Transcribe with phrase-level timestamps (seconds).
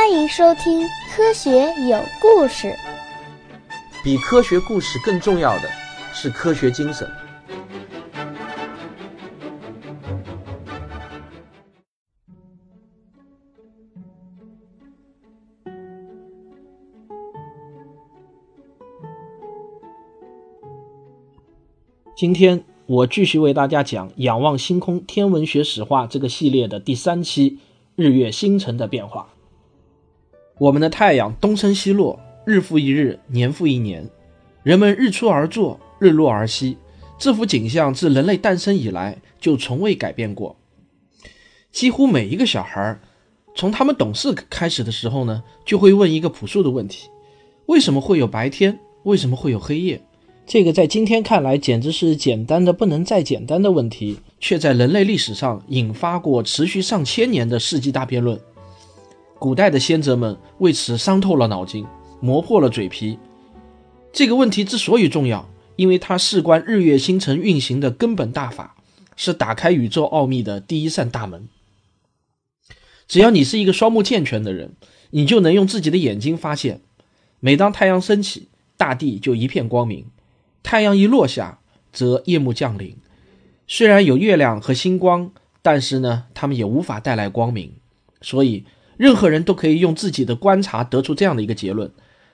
[0.00, 0.80] 欢迎收听
[1.14, 1.50] 《科学
[1.86, 2.68] 有故事》。
[4.02, 5.68] 比科学故事更重要的
[6.14, 7.06] 是科学精神。
[22.16, 27.58] 今天我继续为大家讲《仰望星空：天文学史话》这个系列的第三期——
[27.96, 29.28] 日月星辰的变化。
[30.60, 34.06] 我们的太阳东升西落，日复一日，年复一年，
[34.62, 36.76] 人们日出而作，日落而息。
[37.18, 40.54] 这幅景象自人类诞生以来就从未改变过。
[41.72, 43.00] 几乎每一个小孩，
[43.54, 47.08] 从他们懂事开始的时候呢，就会问一个朴素的问题：
[47.64, 48.78] 为什么会有白天？
[49.04, 49.98] 为什么会有黑夜？
[50.44, 58.38] 这个在今天看来简直是简单的不能再简单的问题，却在人类历史上引发过持续上千年的世纪大辩论。
[59.40, 61.86] 古代的先哲们为此伤透了脑筋，
[62.20, 63.18] 磨破了嘴皮。
[64.12, 68.76] 这个问题之所以重要，因为它事关日月星辰运行的根本大法，
[69.16, 71.48] 是打开宇宙奥秘的第一扇大门。
[73.08, 74.74] 只要你是一个双目健全的人，
[75.08, 76.82] 你就能用自己的眼睛发现：
[77.40, 80.04] 每当太阳升起，大地就一片光明；
[80.62, 81.60] 太阳一落下，
[81.94, 82.94] 则夜幕降临。
[83.66, 85.32] 虽然有月亮和星光，
[85.62, 87.72] 但是呢，它们也无法带来光明。
[88.20, 88.66] 所以。
[89.00, 91.90] 任何人都可以用自己的观察得出这样的一个结论：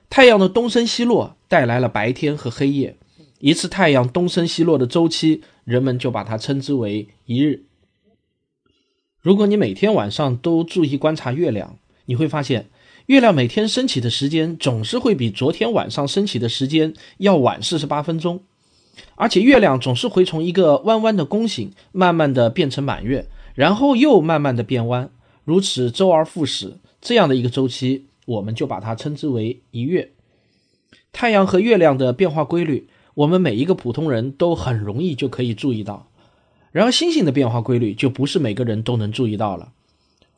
[0.09, 2.97] 太阳的东升西落带来了白天和黑夜。
[3.39, 7.63] 一次太阳东升西落的周期，人们就把它称之为一日。
[9.21, 12.67] 如果你每天晚上都注意观察月亮，你会发现，
[13.05, 18.41] 月亮每天升起的时间总是会比昨天晚上升起的时间要晚四十八分钟，
[19.15, 25.09] 而且月亮总是会从一个弯弯的弓形，慢慢的变成满月，然后又慢慢的变弯。
[25.47, 30.11] 如此周而复始，这样的一个周期，我们就把它称之为一月。
[31.13, 36.11] 太阳和月亮的变化规律，我们每一个普通人都很容易就可以注意到。
[36.73, 39.71] 然而，星星的变化规律就不是每个人都能注意到了。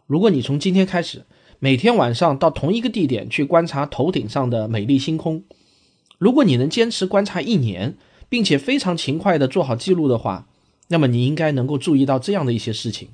[0.05, 1.23] 如果你从今天开始，
[1.57, 5.43] 每天晚上到同一个地点去观察头顶上的美丽星空，
[6.19, 7.97] 如果你能坚持观察一年，
[8.29, 10.47] 并且非常勤快地做好记录的话，
[10.89, 13.09] 那么你应该能够注意到这样的一些事情。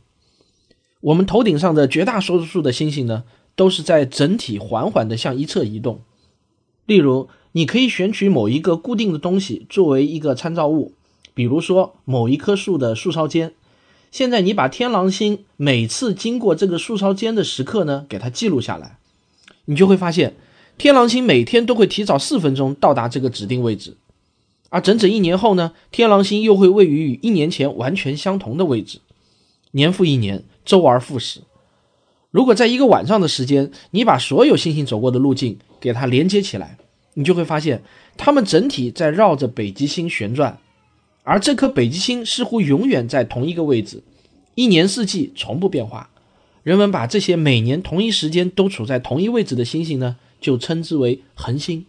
[1.06, 6.02] 我们头顶上的绝大多数的星星呢，都是在整体缓缓地向一侧移动。
[6.88, 10.94] 例如，你可以选取某一个固定的东西作为一个参照物，
[11.36, 13.54] 比如说某一棵树的树梢尖。
[14.10, 18.98] 现在，你把天狼星每次经过这个树梢尖的时刻呢，给它记录下来，
[19.66, 20.36] 你就会发现，
[20.80, 23.96] 天狼星每天都会提早四分钟到达这个指定位置，
[24.70, 29.02] 而整整一年后呢，天狼星又会位于与一年前完全相同的位置。
[29.70, 30.44] 年复一年。
[30.66, 31.42] 周而复始。
[32.32, 36.78] 如果在一个晚上的时间，你把所有星星走过的路径给它连接起来，
[37.14, 37.82] 你就会发现，
[38.18, 40.60] 它们整体在绕着北极星旋转，
[41.24, 44.04] 而这颗北极星似乎永远在同一个位置，
[44.56, 46.10] 一年四季从不变化。
[46.64, 51.86] 人们把这些每年同一时间都处在同一位置的星星呢，就称之为恒星。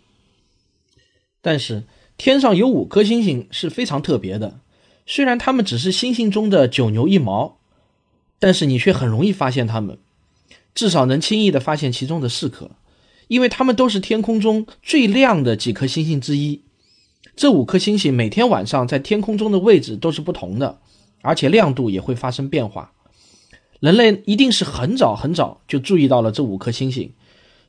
[1.40, 1.82] 但是，
[2.16, 4.60] 天上有五颗星星是非常特别的，
[5.06, 7.58] 虽然它们只是星星中的九牛一毛。
[8.38, 9.98] 但是你却很容易发现它们，
[10.74, 12.70] 至少能轻易地发现其中的四颗，
[13.28, 16.62] 因为它们都是天空中最亮的几颗星星之一。
[17.34, 20.78] 这五颗星星每天晚上在天空中的位置都是不同的，
[21.22, 22.92] 而且亮度也会发生变化。
[23.80, 27.12] 人类一定是很早很早就注意到了这五颗星星。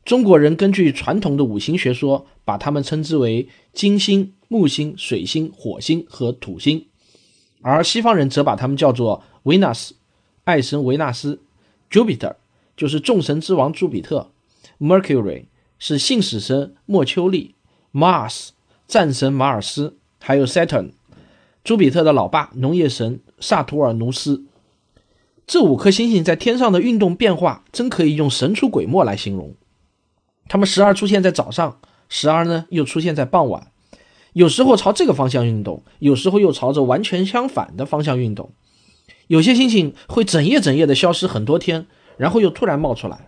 [0.05, 6.85] 中国人根据传统的五行学说，把它们称之为金星、木星、水星、火星和土星，
[7.61, 9.91] 而西方人则把它们叫做 Venus。
[10.47, 11.41] 爱神维纳斯
[11.91, 12.35] ，Jupiter
[12.77, 14.31] 就是众神之王朱比特
[14.79, 15.47] ，Mercury
[15.77, 17.53] 是信使神莫丘利
[17.93, 18.51] ，Mars
[18.87, 20.91] 战神马尔斯，还有 Saturn，
[21.65, 24.45] 朱比特的老爸农业神萨图尔努斯。
[25.45, 29.53] 这五颗星星在天上的运动变化，真可以用神出鬼没来形容。
[30.47, 33.69] 它们时而出现在早上，时而呢又出现在傍晚，
[34.31, 38.53] 有时候朝这个方向运动，有时候又朝着完全相反的方向运动。
[39.27, 41.85] 有些星星会整夜整夜的消失很多天，
[42.17, 43.27] 然后又突然冒出来。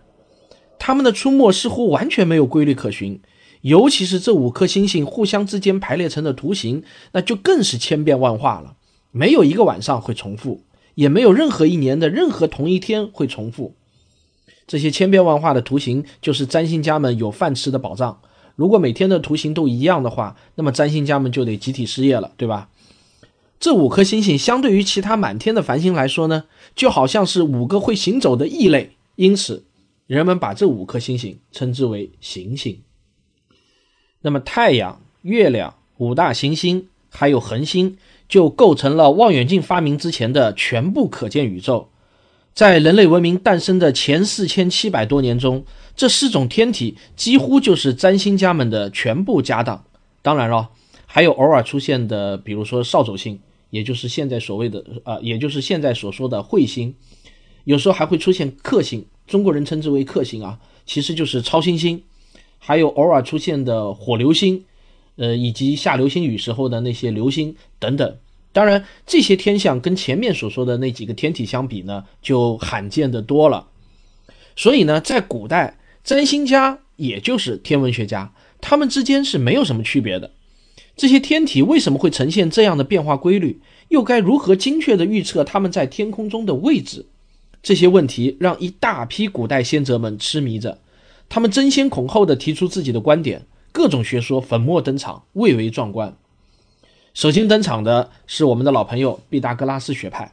[0.78, 3.20] 它们的出没似乎完全没有规律可循，
[3.60, 6.82] 尤其是这五颗星星互相之间排列成的图形，
[7.12, 8.76] 那就更是千变万化了。
[9.10, 10.62] 没有一个晚上会重复，
[10.94, 13.74] 也没有任何一年的任何同一天会重复。
[14.66, 18.20] 这些千变万化的图形就是占星家们有饭吃的保障。
[18.56, 22.68] 如果每天的图形都一样的话，那么占星家们就得集体失业了，对吧？
[23.60, 29.66] 这五颗星星相对于其他满天的繁星来说呢，就好像是五个会行走的异类，因此
[30.06, 32.80] 人们把这五颗星星称之为行星。
[34.22, 37.98] 那么太阳、月亮、五大行星还有恒星，
[38.30, 41.90] 就构成了望远镜发明之前的全部可见宇宙。
[42.54, 45.64] 在人类文明诞生的前四千七百多年中，
[45.94, 49.84] 这四种天体几乎就是占星家们的全部家当。
[50.22, 50.70] 当然了，
[51.06, 53.38] 还有偶尔出现的，比如说扫帚星，
[53.70, 56.94] 也就是现在所谓的啊，也就是现在所说的彗星。
[57.64, 62.02] 有时候还会出现克星，中国人称之为克星啊，其实就是超新星。
[62.58, 64.64] 还有偶尔出现的火流星，
[65.16, 68.16] 呃，以及下流星雨时候的那些流星等等。
[68.52, 73.68] 当然，这些天象跟前面所说的那几个天体相比呢，就罕见的多了。
[74.56, 80.32] 所以呢，在古代，占星家也就是天文学家，他们之间是没有什么区别的。
[80.96, 83.60] 这些天体为什么会呈现这样的变化规律？
[83.88, 87.06] 又该如何精确地预测它们在天空中的位置？
[87.62, 90.78] 这些问题让一大批古代先哲们痴迷着，
[91.28, 96.16] 他们争先恐后地提出自己的观点，各种学说粉墨登场，蔚为壮观。
[97.12, 100.32] 首先登场的是我们的老朋友毕达哥拉斯学派。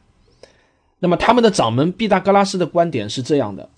[1.00, 3.68] 那么他们的掌门毕达哥拉斯的观点是这样的：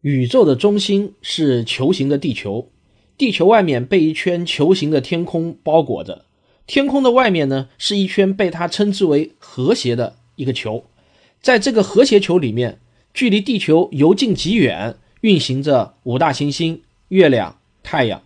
[0.00, 2.68] 宇宙的中心是球形的地球，
[3.18, 6.24] 地球外面被一圈球形的天空包裹着，
[6.66, 10.84] 天空的外面呢是一圈被他称之为和谐的一个球，
[11.40, 12.80] 在这个和谐球里面，
[13.14, 18.22] 距离地球由近及远运行着五大行星、月亮、太阳，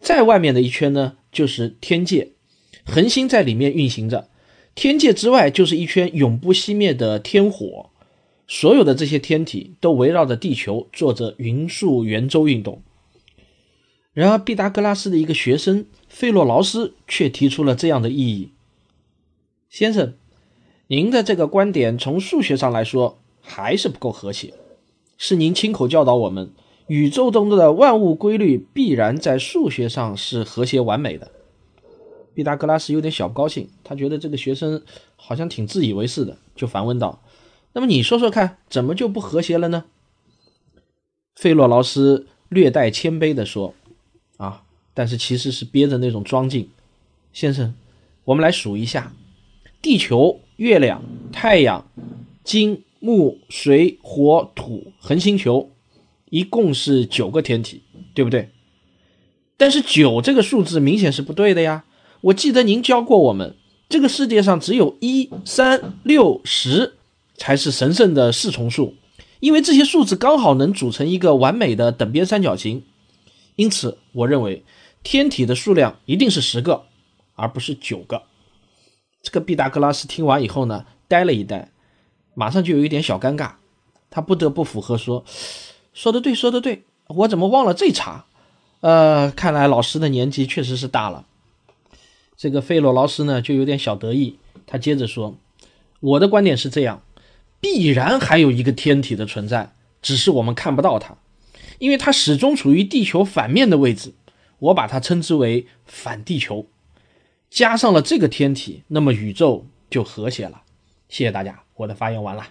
[0.00, 2.30] 在外面的一圈呢就是天界。
[2.86, 4.28] 恒星在里面运行着，
[4.74, 7.90] 天界之外就是一圈永不熄灭的天火，
[8.46, 12.82] 所有的这些天体都围绕着地球做着匀速圆周运动。
[14.14, 18.52] 然而，毕达哥拉斯的一个学生费洛劳斯却提出了这样的异议
[19.68, 20.14] ：“先生，
[20.86, 24.54] 您的这个观点从数学上来说还是不够和谐。
[25.18, 26.52] 是您亲口教导我们，
[26.86, 31.32] 宇宙中的万物规律必然在数学上是和谐完美的。”
[32.34, 34.82] 毕达哥拉斯有点小不高兴，他觉得这个学生
[35.16, 37.20] 好像挺自以为是的，就反问道
[37.74, 39.86] ：“那么你说说看，怎么就不和谐了呢？”
[41.34, 43.74] 费洛劳斯略带谦卑地说
[44.36, 46.68] ：“啊，但是其实是憋着那种装劲。
[47.32, 47.74] 先生，
[48.24, 49.12] 我们来数一下：
[49.82, 51.02] 地球、月亮、
[51.32, 51.86] 太阳、
[52.42, 55.70] 金、木、水、火、土、恒星球，
[56.30, 57.82] 一共是九个天体，
[58.14, 58.50] 对不对？
[59.56, 61.84] 但是九这个数字明显是不对的呀。”
[62.24, 63.54] 我记得您教过我们，
[63.86, 66.94] 这个世界上只有一、三、六、十
[67.36, 68.94] 才是神圣的四重数，
[69.40, 72.82] 因为这些数字刚好能组成一个完美的等边三角形。
[73.56, 74.64] 因此，我认为
[75.02, 76.84] 天体的数量一定是十个，
[77.34, 78.22] 而不是九个。
[79.22, 81.70] 这个毕达哥拉斯听完以后呢，呆了一呆，
[82.34, 83.52] 马上就有一点小尴尬，
[84.10, 85.24] 他不得不附和说
[85.94, 88.24] ：“说的对，说的对，我怎么忘了这茬？
[88.80, 91.26] 呃，看来老师的年纪确实是大了。”
[92.36, 94.38] 这个费洛劳斯呢，就有点小得意。
[94.66, 95.36] 他接着说
[96.00, 97.02] ：“我的观点是这样，
[97.60, 101.16] 必然还有一个天体的存在，只是我们看不到它，
[101.78, 104.14] 因为它始终处于地球反面的位置。
[104.58, 106.66] 我把它称之为反地球。
[107.50, 110.62] 加上了这个天体，那么宇宙就和谐了。”
[111.08, 112.48] 谢谢大家，我的发言完了。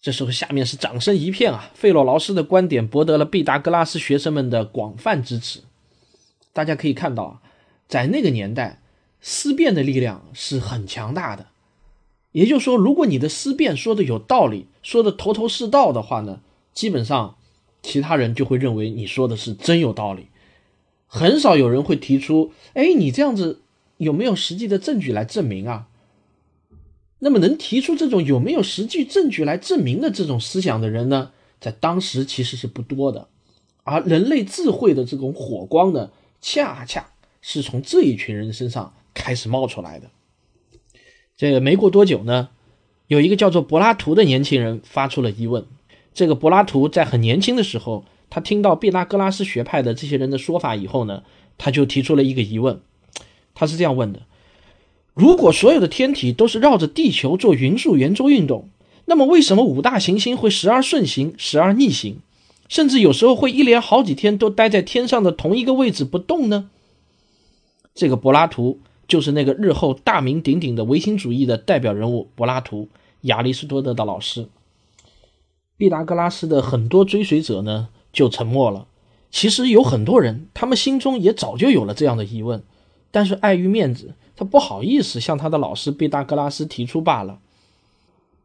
[0.00, 1.70] 这时候下面是掌声一片啊！
[1.74, 5.60] 费洛劳斯的观点博得了毕达哥拉斯学生们的广泛支持。
[6.52, 7.42] 大家可以看到啊。
[7.88, 8.80] 在那个年代，
[9.20, 11.46] 思辨的力量是很强大的。
[12.32, 16.40] 也就是说，如果你的思辨说的有道理，说的头头是道的话呢，
[16.72, 17.36] 基本上
[17.82, 20.26] 其他人就会认为你说的是真有道理。
[21.06, 23.60] 很少有人会提出：“哎，你这样子
[23.98, 25.88] 有没有实际的证据来证明啊？”
[27.20, 33.28] 那么，能提出这种有没有实际证据来证明的这种思想的人呢，在当时其实是不多的。
[33.84, 36.10] 而人类智慧的这种火光呢，
[36.40, 37.08] 恰恰。
[37.44, 40.10] 是从这一群人身上开始冒出来的。
[41.36, 42.50] 这个没过多久呢，
[43.08, 45.66] 有一个叫做柏拉图的年轻人发出了疑问。
[46.14, 51.22] 这个柏拉图在很年轻的时候，他听到毕达哥拉斯学派的这些人的说法以后呢，
[51.58, 52.80] 他就提出了一个疑问。
[53.54, 54.22] 他是这样问的：
[55.14, 58.68] 如果所有的天体都是绕着地球做匀速圆周运动，
[59.06, 62.18] 那么为什么五大行星会时而顺行，时而逆行，
[62.68, 66.70] 甚至有时候会一连好几天都待在天上的同一个位置不动呢？
[67.94, 72.88] 这个柏拉图就是那个日后大名鼎鼎的唯心主义的代表人物柏拉图，
[73.22, 74.48] 亚里士多德的老师。
[75.76, 78.86] 毕达哥拉斯的很多追随者呢就沉默了。
[79.30, 82.62] 其实有很多人，他们心中也早就有了这样的疑问，
[83.10, 87.38] 但是碍于面子，他不好意思向他的老师毕达哥拉斯提出罢了。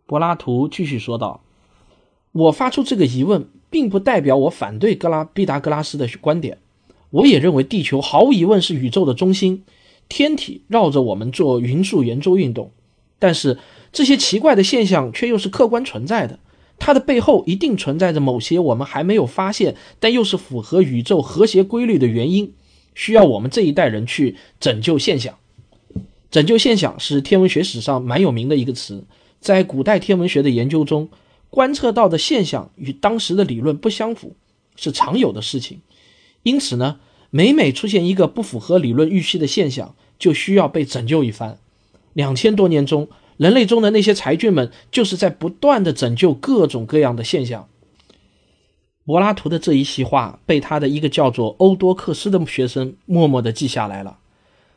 [0.06, 1.42] 柏拉图继续说道
[2.32, 6.58] ：“我发出这个疑问，并不代表我反对格拉毕达哥拉斯的观点。
[7.10, 9.66] 我也认为地球毫无疑问是宇宙的中心，
[10.08, 12.72] 天体绕着我们做匀速圆周运动。
[13.20, 13.58] 但是
[13.92, 16.40] 这些奇怪的现象却又是客观存在的，
[16.80, 22.54] 它的背后一定存在着某些我们还没有发现，但又是符合宇宙和谐规律的原因，
[22.96, 25.38] 需要我们这一代人去拯救现象。
[26.30, 29.06] 拯救现象是天文学史上蛮有名的一个词，
[29.40, 31.10] 在古代天文学的研究中。
[31.50, 34.36] 观测到的现象与当时的理论不相符，
[34.76, 35.80] 是常有的事情。
[36.44, 41.58] 因此呢，每每出现一个不符合理论预期的现象，就需要被拯救一番。
[42.12, 43.08] 两千多年中，
[43.38, 47.70] 人类中的那些才俊们就是在不断的拯救各种各样的现象。
[49.06, 54.20] 柏拉图的这一席话被他的一个叫做欧多克斯的学生默默地记下来了。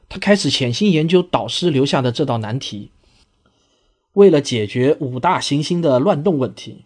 [0.09, 2.91] 他开始潜心研究导师留下的这道难题。
[4.13, 6.85] 为了解决五大行星的乱动问题，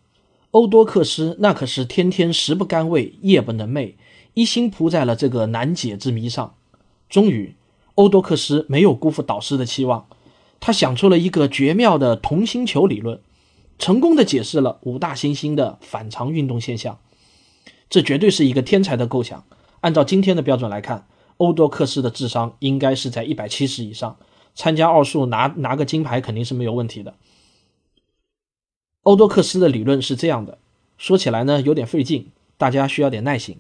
[0.53, 3.95] 欧多克斯那可是天天食不甘味，夜不能寐，
[4.35, 6.55] 一心扑在了这个难解之谜上。
[7.09, 7.57] 终于，
[7.95, 10.07] 欧多克斯没有辜负导师的期望，
[10.67, 13.21] 他想出了一个绝妙的同心球理论，
[13.79, 17.01] 成功的解释了五大行星的反常运动现象。
[17.91, 19.45] 这绝对是一个天才的构想。
[19.83, 21.07] 按照今天的标准来看，
[21.37, 24.17] 欧多克斯的智商应该是在一百七十以上。
[24.55, 27.13] 参加奥数拿拿个金牌肯定是没有问题的。
[29.03, 30.57] 欧多克斯的理论是这样的，
[30.97, 33.59] 说起来呢有点费劲，大家需要点耐心。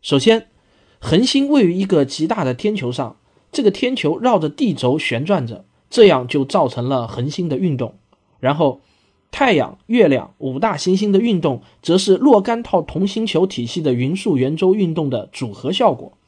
[0.00, 0.46] 首先，
[0.98, 3.18] 恒星位于一个极大的天球上，
[3.52, 7.94] 这个天球绕着地轴旋转着，这样就造成了恒星的运动。
[8.40, 8.80] 然后，
[9.30, 16.18] 太阳、月亮五大行星的运动，则是若干套同心球体系的匀速圆周运动的组合效果。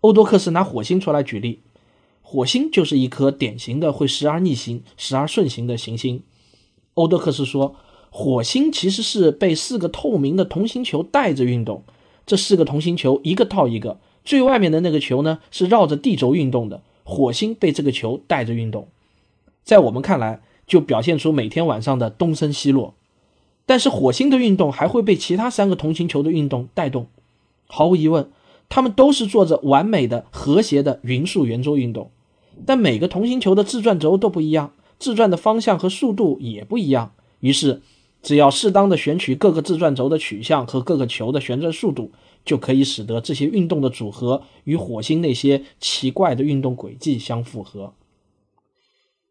[0.00, 1.60] 欧多克斯拿火星出来举例。
[2.20, 6.24] 火星就是一颗典型的会时而逆行、时而顺行的行星。
[6.94, 7.76] 欧多克斯说，
[8.10, 11.84] 火星其实是被四个透明的同心球带着运动。
[12.26, 16.82] 这四个同心球一个套一个，最外面的那个球呢是绕着地轴运动的。
[17.10, 18.86] 火星被这个球带着运动，
[19.64, 22.94] 在我们看来就表现出每天晚上的东升西落。
[23.66, 27.08] 但是火星的运动还会被其他三个同心球的运动带动。
[27.66, 28.30] 毫无疑问，
[28.68, 32.10] 它们都是做着完美的、和谐的匀速圆周运动。
[32.64, 37.12] 但每个同心球的自转轴都不一样，自转的方向和速度也不一样。
[37.40, 37.82] 于是，
[38.22, 42.12] 只要适当的选取各个自转轴的取向和各个球的旋转速度，
[42.44, 47.94] 就可以使得这些运动的组合与火星那些奇怪的运动轨迹相符合。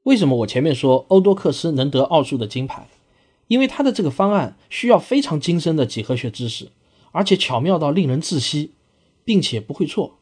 [0.04, 2.88] 为什么我前面说欧多克斯能得奥数的金牌？
[3.48, 6.70] 因为他的这个方案需要非常精深的几何学知识，
[7.12, 8.72] 而且巧妙到令人窒息，
[9.26, 10.18] 并且不会错。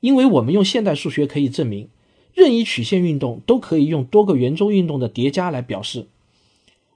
[0.00, 1.88] 因为我们用现代数学可以证明。
[2.32, 6.06] 任意曲线运动都可以用多个圆周运动的叠加来表示。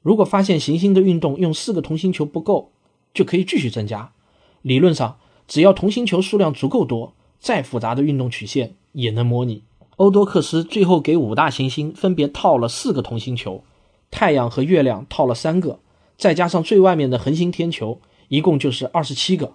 [0.00, 2.70] 如果发现行星的运动用四个同心球不够，
[3.12, 4.12] 就可以继续增加。
[4.62, 9.62] 理论上，只要同心球数量足够多，再复杂的运动曲线也能模拟。
[9.96, 13.62] 欧多克斯最后给五大行星分别套了四个同心球，
[14.10, 15.78] 太阳和月亮套了三个，
[16.16, 19.52] 再加上最外面的恒星天球，一共就是二十七个。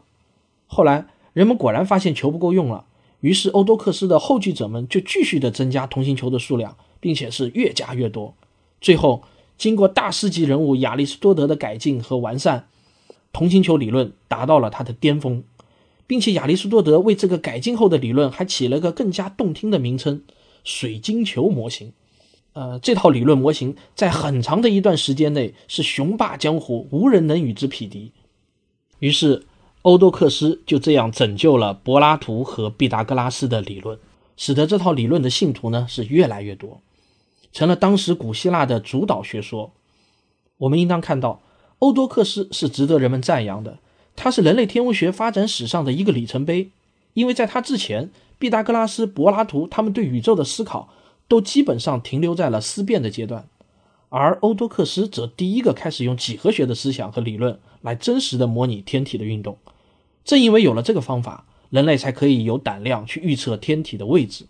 [0.67, 2.86] 后来人们果然发现球不够用了。
[3.22, 8.34] 于是，欧多克斯的后继者们就继续的增加同心球的数量，并且是越加越多。
[8.79, 9.24] 最后，
[9.58, 12.69] 经过大师级人物亚里士多德的改进和完善，
[13.34, 15.43] 同心球理论达到了它的巅峰，
[16.10, 20.24] 并且亚里士多德为这个改进后的理论还起了个更加动听的名称——
[20.66, 21.94] 水晶球模型。
[22.54, 28.12] 呃，这套理论模型在很长的一段时间内是雄霸江湖，无人能与之匹敌。
[28.98, 29.44] 于是。
[29.84, 33.98] 欧多克斯就这样拯救了柏拉图和毕达哥拉斯的理论，
[34.36, 36.82] 使得这套理论的信徒呢是越来越多，
[37.54, 39.72] 成了当时古希腊的主导学说。
[40.58, 41.42] 我们应当看到，
[41.80, 43.80] 欧多克斯是值得人们赞扬的，
[44.22, 46.72] 它是人类天文学发展史上的一个里程碑，
[47.14, 50.90] 因为在他之前，毕达哥拉斯、柏拉图他们对宇宙的思考
[51.30, 53.48] 都基本上停留在了思辨的阶段。
[54.10, 59.58] 而欧多克斯则第一个开始用几何学的思想和理论来真实的模拟天体的运动。
[60.26, 64.48] 正因为有了这个方法，人类才可以有胆量去预测天体的位置。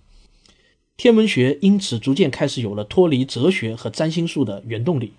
[0.97, 5.13] 天文学因此逐渐开始有了脱离哲学和占星术的原动力。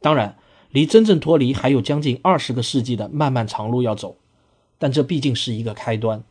[0.00, 0.38] 当然，
[0.70, 4.16] 离真正脱离还有将近二十个世纪的漫漫长路要走，
[4.78, 6.22] 但这毕竟是一个开端。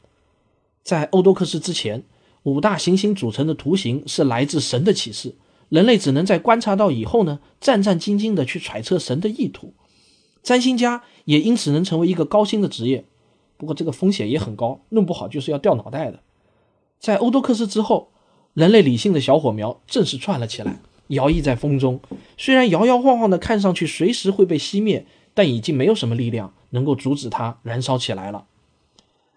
[0.84, 2.04] 在欧多克斯之前，
[2.44, 5.36] 五大行星组成的图形是来自神的启示。
[5.68, 9.74] 人类只能在观察到以后呢，战战兢兢地去揣测神的意图。
[10.42, 13.06] 占星家也因此能成为一个高薪的职业，
[13.58, 16.22] 不过这个风险也很高，弄不好就是要掉脑袋的。
[17.00, 18.10] 在欧多克斯之后，
[18.54, 20.80] 人类理性的小火苗正式窜了起来，
[21.10, 22.00] 摇曳在风中。
[22.38, 28.46] 虽然摇摇晃晃的，看上去随时会被熄灭，但已经没有什么力量能够阻止它燃烧起来了。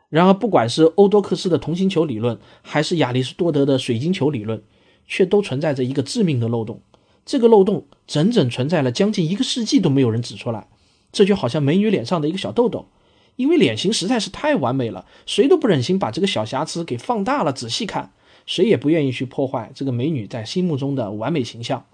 [0.08, 4.62] 然而，不管是欧多克斯的同心球理论，还是亚里士多德的水晶球理论，
[5.06, 6.80] 却都存在着一个致命的漏洞。
[7.24, 10.66] 这个漏洞整整存在了将近一个世纪都没有人指出来。
[11.12, 12.88] 这就好像美女脸上的一个小痘痘，
[13.36, 18.12] 因为脸型实在是太完美了，谁都不忍心把这个小瑕疵给放大了仔细看，
[18.46, 21.84] 谁也不愿意去破坏这个美女在心目中的完美形象。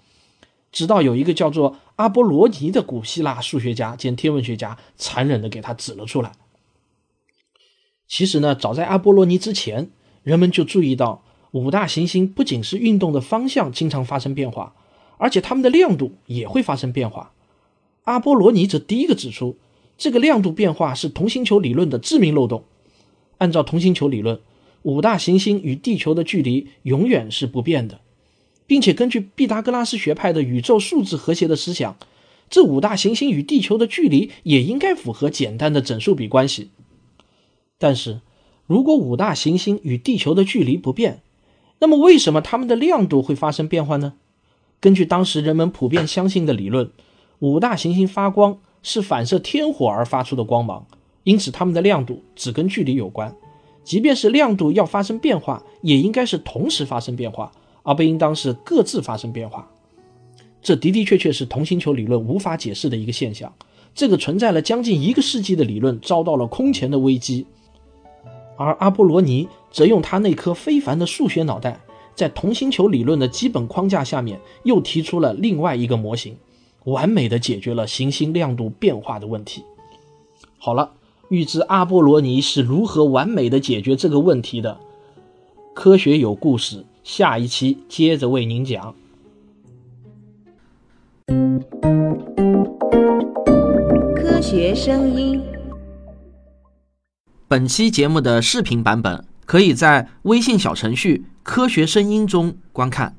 [0.71, 6.31] 直到有一个叫做阿波罗尼的古希腊数学家兼天文学家，残忍地给他指了出来。
[8.07, 9.89] 其实呢，早在阿波罗尼之前，
[10.23, 14.75] 人们就注意到五大行星不仅是运动的方向经常发生变化，
[15.17, 17.33] 而且它们的亮度也会发生变化。
[18.03, 19.57] 阿波罗尼则第一个指出，
[19.97, 22.63] 这个亮度变化是同心球理论的致命漏洞。
[23.39, 24.39] 按照同心球理论，
[24.83, 28.01] 五大行星与地球的距离永远是不变的，
[28.65, 31.97] 并且根据毕达哥拉斯学派的宇宙数字和谐的思想，
[32.49, 36.69] 这五大行星与地球的距离也应该符合简单的整数比关系。
[37.77, 38.21] 但是，
[38.65, 41.21] 如果五大行星与地球的距离不变，
[41.79, 44.13] 那么为什么它们的亮度会发生变化呢？
[44.79, 46.89] 根据当时人们普遍相信的理论，
[47.39, 50.87] 五大行星发光是反射天火而发出的光芒，
[51.23, 53.35] 因此它们的亮度只跟距离有关。
[53.89, 59.67] 即便是亮度要发生变化，也应该是同时发生变化，而不应当是各自发生变化。
[60.61, 63.51] 这的的确确是同星球理论无法解释的一个现象。
[63.95, 67.47] 这个存在了将近一个世纪的理论遭到了空前的危机。
[68.57, 71.79] 而阿波罗尼则用他那颗非凡的数学脑袋，
[72.13, 76.37] 在同心球理论的基本框架下面，又提出了另外一个模型，
[76.83, 79.63] 完美的解决了行星亮度变化的问题。
[80.59, 80.91] 好了，
[81.29, 84.79] 预知阿波罗尼是如何完美的解决这个问题的，
[85.75, 88.95] 科学有故事，下一期接着为您讲。
[94.15, 95.39] 科学声音。
[97.47, 103.15] 本期节目的视频版本可以在微信小程序“科学声音”中观看。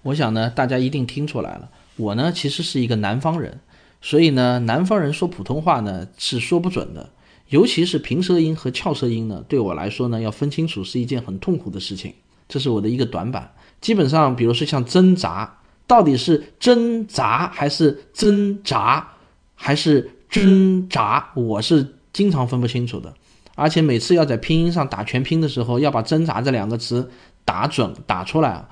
[0.00, 3.60] 我想呢，大家一定听出来了，我呢其实是一个南方人，
[4.00, 7.10] 所以呢，南方人说普通话呢是说不准的，
[7.48, 12.14] 尤其是平舌音和翘舌音呢，对我来说呢要分清楚是一件很痛苦的事情，
[12.48, 13.52] 这是我的一个短板。
[13.80, 19.08] 基本上，比如说像挣扎，到底是挣扎还是挣扎
[19.54, 20.10] 还是？
[20.30, 23.14] 挣扎，我是经常分不清楚的，
[23.54, 27.10] 而且每次要在拼音上打全拼的时候，要把“挣扎”这两个词
[27.46, 28.68] 打准打出来啊，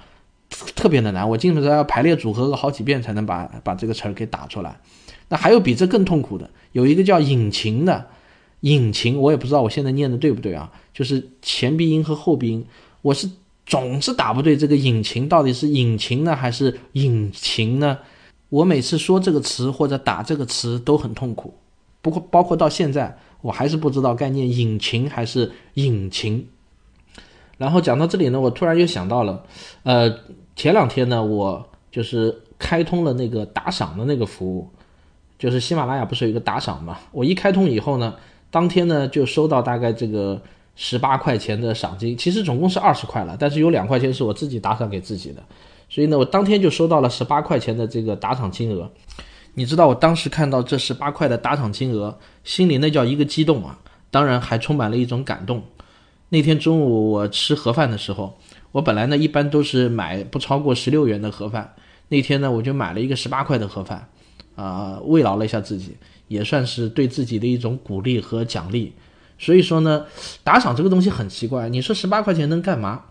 [0.75, 1.27] 特别的难。
[1.27, 4.79] 我基本上要排列组合个好几遍才能把把这个词儿给打出来。
[5.29, 8.07] 那还有比这更痛苦的，有一个叫“引擎”的
[8.61, 10.71] ，“引擎”我也不知道我现在念的对不对啊？
[10.93, 12.65] 就是前鼻音和后鼻音，
[13.03, 13.29] 我是
[13.67, 14.57] 总是打不对。
[14.57, 17.99] 这个“引擎”到底是“引擎”呢，还是“引擎”呢？
[18.49, 21.53] 我每次说这个词或者打这个词都很痛苦，
[22.01, 26.47] 不过包括到现在，我还是不知道该念引擎还是引擎。
[27.59, 29.43] 然后讲到这里呢，我突然又想到了，
[29.83, 30.21] 呃，
[30.55, 34.71] 前两天呢，我就是开通了那个打赏的那个服务，
[35.39, 36.99] 就是喜马拉雅不是有一个打赏嘛？
[37.13, 38.15] 我一开通以后呢，
[38.51, 40.41] 当天呢就收到大概这个
[40.75, 45.43] 十八块钱的赏金，其实总共是二十块了，但是有两块钱是我自己打赏给自己的。
[45.89, 48.91] 所以呢，我当天就收到了十八块钱的这个打赏金额。
[49.55, 53.79] 你知道我当时看到这十八块的打赏金额，心里那叫一个激动啊！
[54.11, 55.63] 当然还充满了一种感动。
[56.29, 58.37] 那天中午我吃盒饭的时候，
[58.73, 61.73] 我本来呢一般都是买不超过十六元的盒饭，
[62.09, 64.09] 那天呢我就买了一个十八块的盒饭，
[64.57, 68.93] 啊，慰劳了一下自己，也算是对自己的一种鼓励和奖励。
[69.39, 70.07] 所以说呢，
[70.43, 73.05] 打赏这个东西很奇怪，你说十八块钱能干嘛？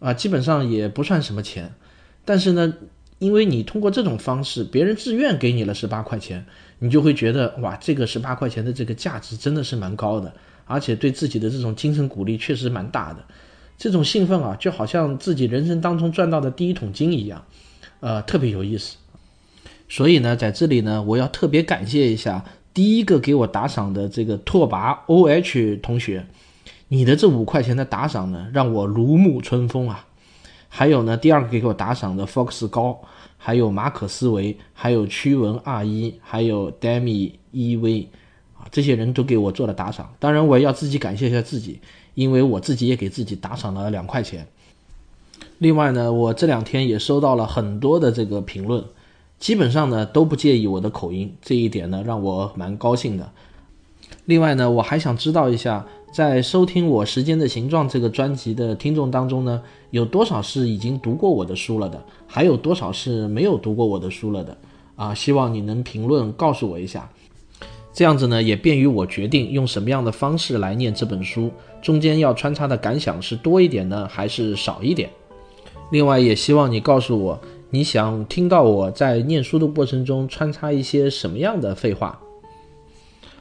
[0.00, 1.72] 啊，基本上也不算什么钱。
[2.24, 2.74] 但是呢，
[3.18, 6.44] 因为你通过这种方式，别人自愿给你了十八块钱，
[6.80, 10.32] 你就会觉得哇，这个十八块钱的这个价值真的是蛮高的，
[10.66, 13.24] 而且对自己的这种精神鼓励确实蛮大的。
[13.76, 17.44] 这种兴奋啊，就好像自己人生当中赚到的第一桶金一样，
[18.00, 18.96] 呃，特别有意思。
[19.88, 26.26] 所以呢，在这里呢，我要特别感谢一下第一个给我打赏的这个拓跋 O H 同学，
[26.88, 30.04] 你的这五块钱的打赏呢，让我如沐春风啊。
[30.68, 33.00] 还有呢，第二个给我打赏的 Fox 高，
[33.38, 38.06] 还有马可思维，还有驱蚊二一，还有 Demi EV，
[38.58, 40.12] 啊，这些人都给我做了打赏。
[40.18, 41.80] 当然，我也要自己感谢一下自己，
[42.14, 44.46] 因为我自己也给自己打赏了两块钱。
[45.56, 48.84] 另外呢，我这两天也收到了很多的这个评论，
[49.38, 53.30] 基本上呢都不介意我的口音，这一点呢让我蛮高兴的。
[54.24, 55.86] 另外呢，我还想知道一下。
[56.10, 62.02] 在收听我《时间的形状》这个专辑的听众当中呢，有多少是已经读过我的书了的？
[62.26, 64.56] 还有多少是没有读过我的书了的？
[64.96, 67.10] 啊，希望你能评论告诉我一下，
[67.92, 71.50] 这样子呢也便于我决定用什么样的方式来念这本书，
[71.82, 75.10] 中间要穿插的感想是多一点呢，还是少一点？
[75.90, 77.38] 另外也希望你告诉我，
[77.70, 82.18] 你想听到我在念书的过程中穿插一些什么样的废话？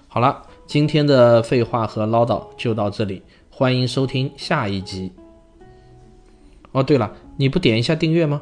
[0.10, 5.14] 好了，今天的废话和唠叨就到这里，欢迎收听下一集。
[6.74, 8.42] 哦，对了，你不点一下订阅吗？